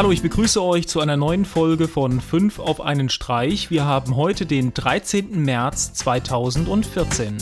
Hallo, 0.00 0.12
ich 0.12 0.22
begrüße 0.22 0.62
euch 0.62 0.88
zu 0.88 1.00
einer 1.00 1.18
neuen 1.18 1.44
Folge 1.44 1.86
von 1.86 2.22
5 2.22 2.58
auf 2.58 2.80
einen 2.80 3.10
Streich. 3.10 3.70
Wir 3.70 3.84
haben 3.84 4.16
heute 4.16 4.46
den 4.46 4.72
13. 4.72 5.44
März 5.44 5.92
2014. 5.92 7.36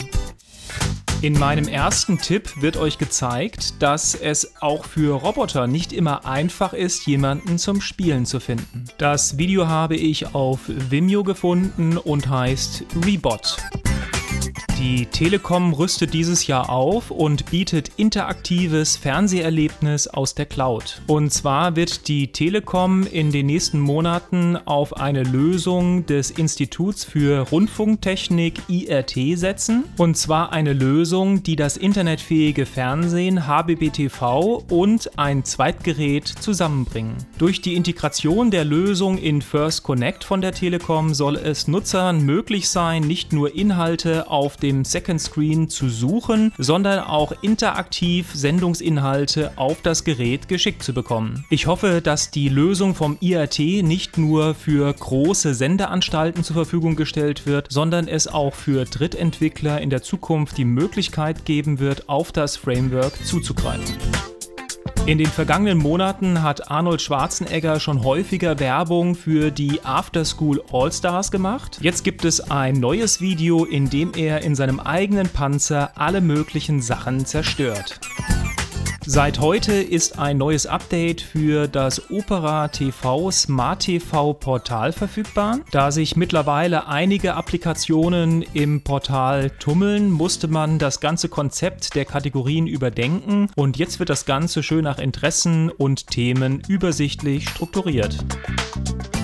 In 1.22 1.38
meinem 1.38 1.68
ersten 1.68 2.18
Tipp 2.18 2.60
wird 2.60 2.76
euch 2.76 2.98
gezeigt, 2.98 3.80
dass 3.80 4.16
es 4.16 4.60
auch 4.60 4.86
für 4.86 5.14
Roboter 5.14 5.68
nicht 5.68 5.92
immer 5.92 6.26
einfach 6.26 6.72
ist, 6.72 7.06
jemanden 7.06 7.58
zum 7.58 7.80
Spielen 7.80 8.26
zu 8.26 8.40
finden. 8.40 8.86
Das 8.98 9.38
Video 9.38 9.68
habe 9.68 9.94
ich 9.94 10.34
auf 10.34 10.62
Vimeo 10.66 11.22
gefunden 11.22 11.96
und 11.96 12.28
heißt 12.28 12.86
Rebot. 13.06 13.56
Die 14.78 15.06
Telekom 15.06 15.72
rüstet 15.72 16.14
dieses 16.14 16.46
Jahr 16.46 16.70
auf 16.70 17.10
und 17.10 17.50
bietet 17.50 17.90
interaktives 17.96 18.96
Fernseherlebnis 18.96 20.06
aus 20.06 20.36
der 20.36 20.46
Cloud. 20.46 21.02
Und 21.08 21.32
zwar 21.32 21.74
wird 21.74 22.06
die 22.06 22.30
Telekom 22.30 23.04
in 23.04 23.32
den 23.32 23.46
nächsten 23.46 23.80
Monaten 23.80 24.56
auf 24.56 24.96
eine 24.96 25.24
Lösung 25.24 26.06
des 26.06 26.30
Instituts 26.30 27.02
für 27.02 27.40
Rundfunktechnik 27.50 28.60
IRT 28.68 29.36
setzen. 29.36 29.82
Und 29.96 30.16
zwar 30.16 30.52
eine 30.52 30.74
Lösung, 30.74 31.42
die 31.42 31.56
das 31.56 31.76
internetfähige 31.76 32.64
Fernsehen 32.64 33.48
HBBTV 33.48 34.62
und 34.70 35.18
ein 35.18 35.44
Zweitgerät 35.44 36.28
zusammenbringen. 36.28 37.16
Durch 37.38 37.60
die 37.60 37.74
Integration 37.74 38.52
der 38.52 38.64
Lösung 38.64 39.18
in 39.18 39.42
First 39.42 39.82
Connect 39.82 40.22
von 40.22 40.40
der 40.40 40.52
Telekom 40.52 41.14
soll 41.14 41.34
es 41.34 41.66
Nutzern 41.66 42.24
möglich 42.24 42.68
sein, 42.68 43.02
nicht 43.02 43.32
nur 43.32 43.56
Inhalte 43.56 44.30
auf 44.30 44.56
dem 44.56 44.67
dem 44.68 44.84
Second 44.84 45.20
Screen 45.20 45.70
zu 45.70 45.88
suchen, 45.88 46.52
sondern 46.58 47.00
auch 47.00 47.32
interaktiv 47.40 48.30
Sendungsinhalte 48.34 49.52
auf 49.56 49.80
das 49.82 50.04
Gerät 50.04 50.46
geschickt 50.46 50.82
zu 50.82 50.92
bekommen. 50.92 51.46
Ich 51.48 51.66
hoffe, 51.66 52.02
dass 52.02 52.30
die 52.30 52.50
Lösung 52.50 52.94
vom 52.94 53.16
IRT 53.20 53.58
nicht 53.82 54.18
nur 54.18 54.54
für 54.54 54.92
große 54.92 55.54
Sendeanstalten 55.54 56.44
zur 56.44 56.54
Verfügung 56.54 56.96
gestellt 56.96 57.46
wird, 57.46 57.68
sondern 57.70 58.08
es 58.08 58.28
auch 58.28 58.54
für 58.54 58.84
Drittentwickler 58.84 59.80
in 59.80 59.88
der 59.88 60.02
Zukunft 60.02 60.58
die 60.58 60.66
Möglichkeit 60.66 61.46
geben 61.46 61.78
wird, 61.78 62.08
auf 62.10 62.30
das 62.30 62.56
Framework 62.56 63.24
zuzugreifen. 63.24 63.96
In 65.08 65.16
den 65.16 65.28
vergangenen 65.28 65.78
Monaten 65.78 66.42
hat 66.42 66.70
Arnold 66.70 67.00
Schwarzenegger 67.00 67.80
schon 67.80 68.04
häufiger 68.04 68.60
Werbung 68.60 69.14
für 69.14 69.50
die 69.50 69.82
After 69.82 70.22
School 70.26 70.62
All-Stars 70.70 71.30
gemacht. 71.30 71.78
Jetzt 71.80 72.04
gibt 72.04 72.26
es 72.26 72.50
ein 72.50 72.74
neues 72.74 73.18
Video, 73.18 73.64
in 73.64 73.88
dem 73.88 74.12
er 74.14 74.42
in 74.42 74.54
seinem 74.54 74.80
eigenen 74.80 75.30
Panzer 75.30 75.92
alle 75.94 76.20
möglichen 76.20 76.82
Sachen 76.82 77.24
zerstört. 77.24 78.00
Seit 79.10 79.40
heute 79.40 79.72
ist 79.72 80.18
ein 80.18 80.36
neues 80.36 80.66
Update 80.66 81.22
für 81.22 81.66
das 81.66 82.10
Opera 82.10 82.68
TV 82.68 83.30
Smart 83.30 83.80
TV 83.80 84.34
Portal 84.34 84.92
verfügbar. 84.92 85.60
Da 85.70 85.90
sich 85.90 86.14
mittlerweile 86.14 86.88
einige 86.88 87.32
Applikationen 87.32 88.42
im 88.42 88.82
Portal 88.82 89.48
tummeln, 89.48 90.10
musste 90.10 90.46
man 90.46 90.78
das 90.78 91.00
ganze 91.00 91.30
Konzept 91.30 91.94
der 91.94 92.04
Kategorien 92.04 92.66
überdenken 92.66 93.48
und 93.56 93.78
jetzt 93.78 93.98
wird 93.98 94.10
das 94.10 94.26
Ganze 94.26 94.62
schön 94.62 94.84
nach 94.84 94.98
Interessen 94.98 95.70
und 95.70 96.08
Themen 96.08 96.60
übersichtlich 96.68 97.48
strukturiert. 97.48 98.18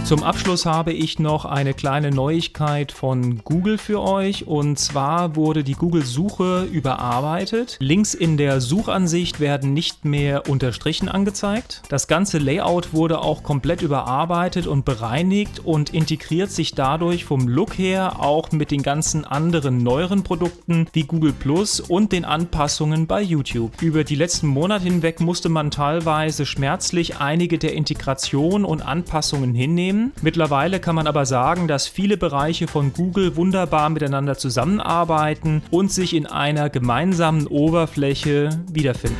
Zum 0.05 0.23
Abschluss 0.23 0.67
habe 0.67 0.93
ich 0.93 1.19
noch 1.19 1.47
eine 1.47 1.73
kleine 1.73 2.11
Neuigkeit 2.11 2.93
von 2.93 3.43
Google 3.43 3.79
für 3.79 4.03
euch 4.03 4.47
und 4.47 4.79
zwar 4.79 5.35
wurde 5.35 5.65
die 5.65 5.73
Google-Suche 5.73 6.69
überarbeitet. 6.71 7.79
Links 7.81 8.13
in 8.13 8.37
der 8.37 8.61
Suchansicht 8.61 9.41
werden 9.41 9.73
nicht 9.73 10.05
mehr 10.05 10.47
unterstrichen 10.47 11.09
angezeigt. 11.09 11.81
Das 11.89 12.07
ganze 12.07 12.37
Layout 12.37 12.93
wurde 12.93 13.23
auch 13.23 13.43
komplett 13.43 13.81
überarbeitet 13.81 14.67
und 14.67 14.85
bereinigt 14.85 15.61
und 15.65 15.95
integriert 15.95 16.51
sich 16.51 16.75
dadurch 16.75 17.25
vom 17.25 17.49
Look 17.49 17.79
her 17.79 18.21
auch 18.21 18.53
mit 18.53 18.73
den 18.73 18.83
ganzen 18.83 19.25
anderen 19.25 19.79
neueren 19.79 20.23
Produkten 20.23 20.87
wie 20.93 21.05
Google 21.05 21.33
Plus 21.33 21.81
und 21.81 22.13
den 22.13 22.27
Anpassungen 22.27 23.07
bei 23.07 23.23
YouTube. 23.23 23.81
Über 23.81 24.05
die 24.05 24.17
letzten 24.17 24.49
Monate 24.49 24.85
hinweg 24.85 25.21
musste 25.21 25.49
man 25.49 25.71
teilweise 25.71 26.45
schmerzlich 26.45 27.17
einige 27.21 27.57
der 27.57 27.73
Integration 27.73 28.67
und 28.67 28.83
Anpassungen 28.83 29.55
hinnehmen 29.55 29.94
Unternehmen. 29.95 30.13
Mittlerweile 30.23 30.81
kann 30.81 30.95
man 30.95 31.07
aber 31.07 31.27
sagen, 31.27 31.69
dass 31.69 31.87
viele 31.87 32.17
Bereiche 32.17 32.67
von 32.67 32.93
Google 32.93 33.37
wunderbar 33.37 33.91
miteinander 33.91 34.37
zusammenarbeiten 34.37 35.63
und 35.71 35.93
sich 35.93 36.15
in 36.15 36.27
einer 36.27 36.71
gemeinsamen 36.71 37.47
Oberfläche 37.47 38.51
wiederfinden. 38.71 39.17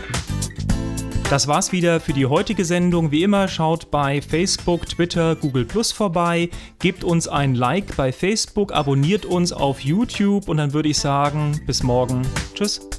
Das 1.31 1.49
war's 1.49 1.73
wieder 1.73 2.01
für 2.01 2.13
die 2.13 2.27
heutige 2.27 2.65
Sendung. 2.65 3.11
Wie 3.11 3.23
immer 3.23 3.49
schaut 3.49 3.91
bei 3.91 4.21
Facebook, 4.21 4.87
Twitter, 4.87 5.35
Google 5.37 5.65
Plus 5.65 5.91
vorbei, 5.91 6.51
gebt 6.79 7.03
uns 7.03 7.29
ein 7.29 7.55
Like 7.55 7.97
bei 7.97 8.13
Facebook, 8.13 8.73
abonniert 8.73 9.25
uns 9.25 9.53
auf 9.53 9.81
YouTube 9.81 10.49
und 10.49 10.59
dann 10.59 10.75
würde 10.75 10.91
ich 10.91 10.99
sagen, 10.99 11.61
bis 11.67 11.83
morgen. 11.83 12.23
Tschüss. 12.55 12.94